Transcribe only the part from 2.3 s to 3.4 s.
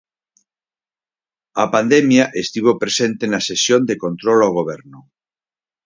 estivo presente